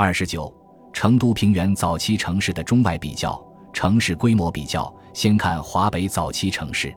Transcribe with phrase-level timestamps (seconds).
[0.00, 0.54] 二十九，
[0.92, 3.36] 成都平原早期城市的中外比较，
[3.72, 4.94] 城市规模比较。
[5.12, 6.94] 先看华北早期城市，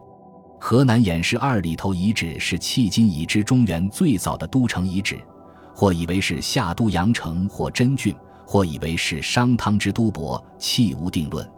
[0.59, 5.19] 河南偃师二里头遗址是迄今已知中原最早的都城遗址，
[5.73, 8.15] 或以为是夏都阳城或真郡，
[8.45, 11.51] 或以为是商汤之都亳，弃无定论。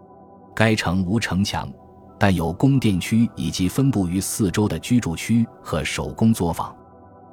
[0.55, 1.69] 该城无城墙，
[2.17, 6.73] 但有宫殿区以及分布于四周的居住区和手工作坊。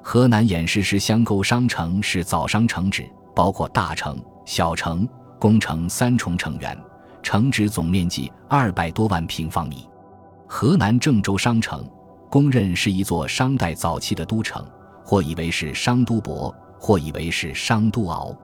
[0.02, 5.08] 河南偃师市相沟商城是早商城址，包括大城、小城、
[5.38, 6.77] 宫城三重城垣，
[7.23, 9.88] 城址总面积二百多万平方米。
[10.46, 11.88] 河南郑州商城
[12.28, 14.64] 公认是一座商代早期的都城，
[15.05, 18.36] 或以为是商都亳，或以为是商都敖。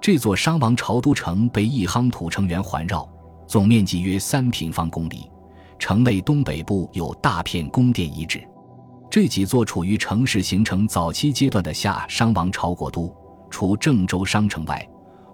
[0.00, 3.08] 这座商王朝都城被一夯土城垣环绕。
[3.46, 5.30] 总面积约三平方公里，
[5.78, 8.42] 城内东北部有大片宫殿遗址。
[9.10, 13.14] 这几座处于城市形成早期阶段的夏商王朝国都，
[13.54, 14.84] 除郑州商城外，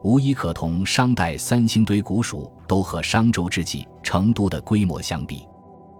[0.03, 5.49] 无一可同商代三星堆古蜀都和商周之际成都的规模相比。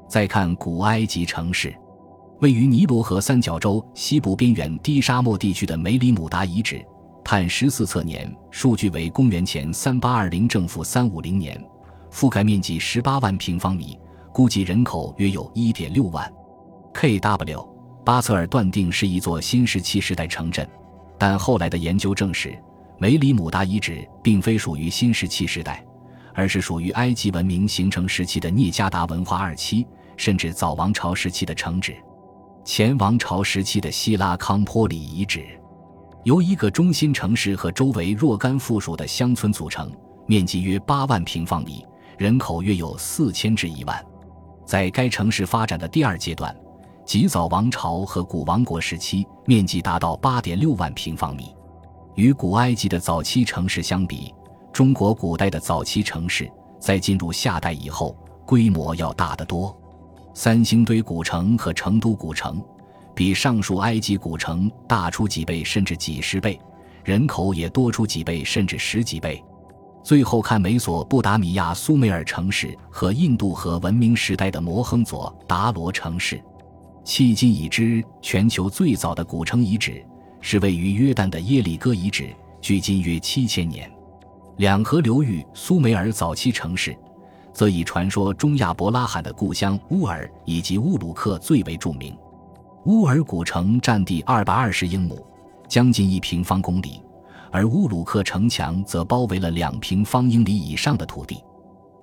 [0.07, 1.75] 再看古埃及城市，
[2.41, 6.85] 位于尼罗河三角洲西部边缘低沙漠地区的梅里姆达遗址，
[7.25, 11.59] 碳十四测年数据为公元前三八二零正负三五零年。
[12.13, 13.99] 覆盖面积十八万平方米，
[14.31, 16.31] 估计人口约有一点六万。
[16.93, 17.67] K.W.
[18.05, 20.69] 巴策尔断定是一座新石器时代城镇，
[21.21, 22.59] 但后来的研究证实，
[22.99, 25.85] 梅里姆达遗址并非属于新石器时代，
[26.35, 31.95] 而是属于埃及文明形成时期的聂加达文化二期，甚至早王朝时期的城址。
[32.65, 35.45] 前王朝时期的希拉康坡里遗址，
[36.25, 39.93] 由一个中心城市和周围若干附属的乡村组成，
[40.27, 41.85] 面积约八万平方米。
[42.17, 44.03] 人口约有四千至一万，
[44.65, 46.55] 在该城市发展的第二阶段，
[47.05, 51.55] 极早王朝和古王国时期，面积达到八点六万平方米。
[52.15, 54.33] 与古埃及的早期城市相比，
[54.73, 59.77] 中国古代的早期城市在进入夏代以后，规模要大得多。
[60.35, 62.63] 三星堆古城和成都古城，
[63.15, 66.61] 比上述埃及古城大出几倍甚至几十倍，
[67.03, 69.43] 人口也多出几倍甚至十几倍。
[70.03, 76.43] 最后看美索不达米亚苏美尔城市和印度河文明时代的摩亨佐达罗城市。
[77.05, 80.05] 迄今已知全球最早的古城遗址
[80.41, 82.29] 是位于约旦的耶里哥遗址，
[82.61, 83.91] 距今约七千年。
[84.59, 86.97] 两河流域苏美尔早期城市，
[87.53, 92.17] 则以传说中亚伯拉罕的故乡乌尔以及乌鲁克最为著名。
[92.85, 95.27] 乌尔古城占地二百二十英亩，
[95.69, 97.03] 将近一平方公里。
[97.51, 101.43] 而乌鲁克城墙则包围了两平方英里以上的土地。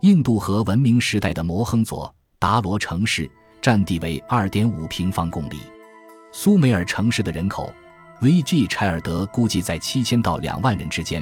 [0.01, 3.29] 印度河文明时代的摩亨佐达罗城市
[3.67, 5.59] 占地为二点五平方公里。
[6.31, 7.69] 苏美尔城市的人口
[8.21, 8.65] ，V.G.
[8.67, 11.21] 柴尔德估计在七千到两万人之间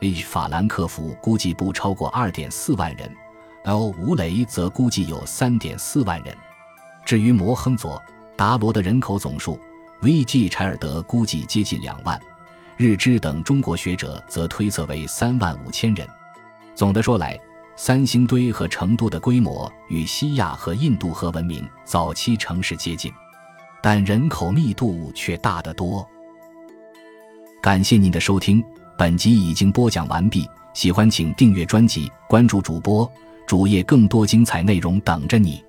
[0.00, 0.24] ，H.
[0.24, 3.08] 法兰克福估计不超过二点四万人
[3.62, 3.94] ，L.
[3.96, 6.36] 吴雷则估计有三点四万人。
[7.04, 8.02] 至于摩亨佐
[8.34, 9.56] 达罗的人口总数
[10.00, 10.48] ，V.G.
[10.48, 12.20] 柴尔德估计接近两万。
[12.76, 16.04] 日支等中国学者则推测为三万五千人。
[16.74, 17.38] 总的说来，
[17.76, 23.12] 三星堆和成都的规模与西亚和印度河文明早期城市接近，
[23.82, 26.06] 但人口密度却大得多。
[27.60, 28.62] 感谢您的收听，
[28.96, 30.48] 本集已经播讲完毕。
[30.72, 33.10] 喜欢请订阅专辑，关注主播
[33.46, 35.63] 主页，更多精彩内容等着你。